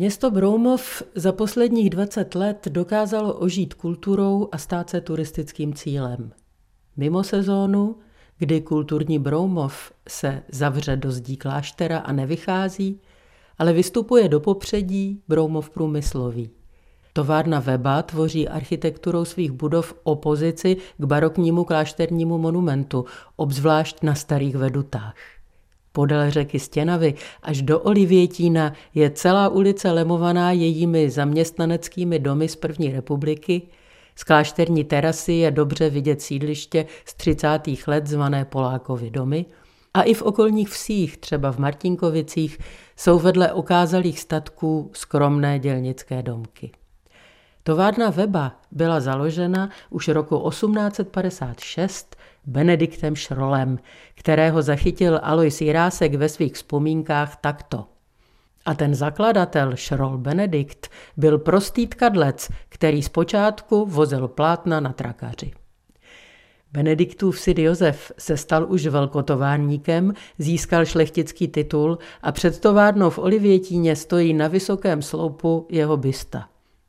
[0.00, 6.32] Město Broumov za posledních 20 let dokázalo ožít kulturou a stát se turistickým cílem.
[6.96, 7.96] Mimo sezónu,
[8.38, 13.00] kdy kulturní Broumov se zavře do zdí kláštera a nevychází,
[13.58, 16.50] ale vystupuje do popředí Broumov průmyslový.
[17.12, 23.04] Továrna Weba tvoří architekturou svých budov opozici k baroknímu klášternímu monumentu,
[23.36, 25.37] obzvlášť na starých vedutách.
[25.98, 32.92] Podél řeky Stěnavy až do Olivětína je celá ulice lemovaná jejími zaměstnaneckými domy z první
[32.92, 33.62] republiky.
[34.16, 37.60] Z klášterní terasy je dobře vidět sídliště z 30.
[37.86, 39.46] let zvané Polákovy domy
[39.94, 42.58] a i v okolních vsích, třeba v Martinkovicích,
[42.96, 46.70] jsou vedle okázalých statků skromné dělnické domky.
[47.62, 52.16] Továrna Weba byla založena už roku 1856
[52.48, 53.78] Benediktem Šrolem,
[54.14, 57.86] kterého zachytil Alois Jirásek ve svých vzpomínkách takto.
[58.64, 65.52] A ten zakladatel Šrol Benedikt byl prostý tkadlec, který zpočátku vozil plátna na trakaři.
[66.72, 73.96] Benediktův syn Josef se stal už velkotovárníkem, získal šlechtický titul a před továrnou v Olivětíně
[73.96, 76.48] stojí na vysokém sloupu jeho bysta.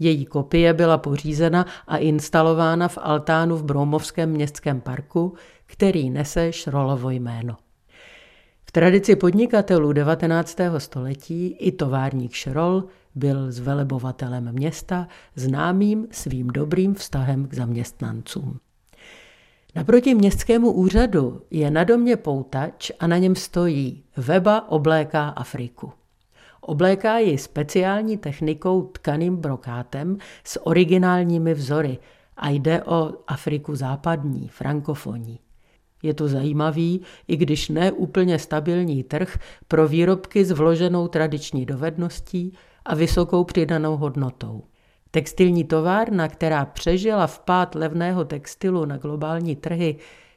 [0.00, 5.34] Její kopie byla pořízena a instalována v altánu v Broumovském městském parku,
[5.66, 7.56] který nese Šrolovo jméno.
[8.64, 10.56] V tradici podnikatelů 19.
[10.78, 12.84] století i továrník Šrol
[13.14, 18.58] byl zvelebovatelem města, známým svým dobrým vztahem k zaměstnancům.
[19.74, 25.92] Naproti městskému úřadu je na domě poutač a na něm stojí Weba obléká Afriku.
[26.60, 31.98] Obléká ji speciální technikou tkaným brokátem s originálními vzory
[32.36, 35.40] a jde o Afriku západní, frankofonní.
[36.02, 39.38] Je to zajímavý, i když ne úplně stabilní trh
[39.68, 44.62] pro výrobky s vloženou tradiční dovedností a vysokou přidanou hodnotou.
[45.10, 49.96] Textilní továrna, která přežila vpád levného textilu na globální trhy,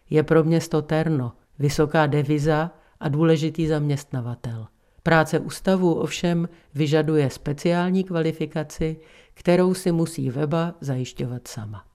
[0.10, 4.63] je pro město Terno vysoká deviza a důležitý zaměstnavatel.
[5.04, 8.98] Práce ústavu ovšem vyžaduje speciální kvalifikaci,
[9.34, 11.86] kterou si musí Weba zajišťovat sama.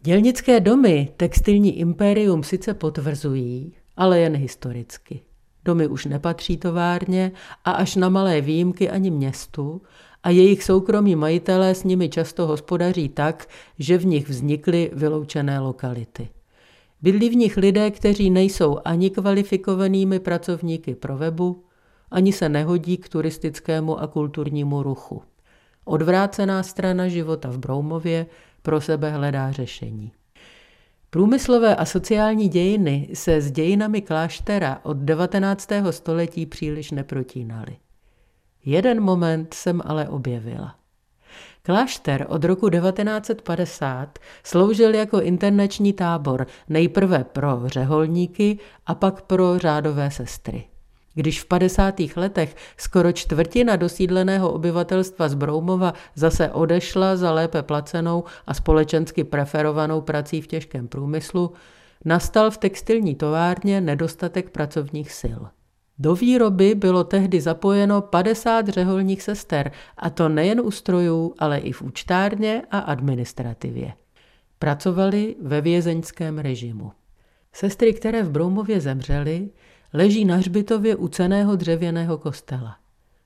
[0.00, 5.20] Dělnické domy textilní impérium sice potvrzují, ale jen historicky.
[5.64, 7.32] Domy už nepatří továrně
[7.64, 9.82] a až na malé výjimky ani městu
[10.22, 13.48] a jejich soukromí majitelé s nimi často hospodaří tak,
[13.78, 16.28] že v nich vznikly vyloučené lokality.
[17.02, 21.64] Bydlí v nich lidé, kteří nejsou ani kvalifikovanými pracovníky pro webu,
[22.12, 25.22] ani se nehodí k turistickému a kulturnímu ruchu.
[25.84, 28.26] Odvrácená strana života v Broumově
[28.62, 30.12] pro sebe hledá řešení.
[31.10, 35.68] Průmyslové a sociální dějiny se s dějinami kláštera od 19.
[35.90, 37.76] století příliš neprotínaly.
[38.64, 40.74] Jeden moment jsem ale objevila.
[41.62, 50.10] Klášter od roku 1950 sloužil jako internační tábor nejprve pro řeholníky a pak pro řádové
[50.10, 50.64] sestry.
[51.14, 52.00] Když v 50.
[52.16, 60.00] letech skoro čtvrtina dosídleného obyvatelstva z Broumova zase odešla za lépe placenou a společensky preferovanou
[60.00, 61.52] prací v těžkém průmyslu,
[62.04, 65.40] nastal v textilní továrně nedostatek pracovních sil.
[65.98, 71.72] Do výroby bylo tehdy zapojeno 50 řeholních sester, a to nejen u strojů, ale i
[71.72, 73.92] v účtárně a administrativě.
[74.58, 76.92] Pracovali ve vězeňském režimu.
[77.52, 79.50] Sestry, které v Broumově zemřely,
[79.92, 82.76] leží na hřbitově u ceného dřevěného kostela.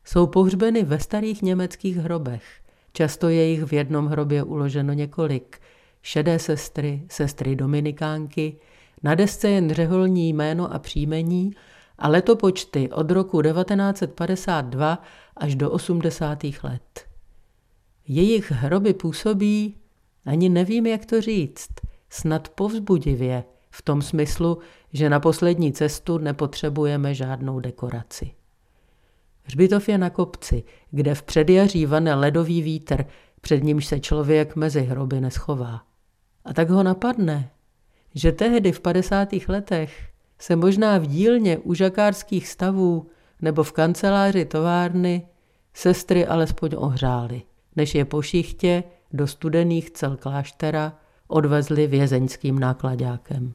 [0.05, 2.45] Jsou pohřbeny ve starých německých hrobech.
[2.93, 5.61] Často je jich v jednom hrobě uloženo několik.
[6.03, 8.57] Šedé sestry, sestry dominikánky,
[9.03, 11.51] na desce jen řeholní jméno a příjmení
[11.99, 15.03] a letopočty od roku 1952
[15.37, 16.45] až do 80.
[16.63, 17.07] let.
[18.09, 19.77] Jejich hroby působí,
[20.27, 21.69] ani nevím, jak to říct,
[22.11, 23.45] snad povzbudivě,
[23.77, 24.59] v tom smyslu,
[24.93, 28.31] že na poslední cestu nepotřebujeme žádnou dekoraci.
[29.43, 33.05] Hřbitov je na kopci, kde v předjaří vane ledový vítr,
[33.41, 35.83] před nímž se člověk mezi hroby neschová.
[36.45, 37.51] A tak ho napadne,
[38.15, 39.29] že tehdy v 50.
[39.49, 40.09] letech
[40.39, 43.07] se možná v dílně u žakárských stavů
[43.41, 45.29] nebo v kanceláři továrny
[45.75, 47.43] sestry alespoň ohřály,
[47.77, 53.55] než je po šichtě do studených cel kláštera odvezli vězeňským nákladákem.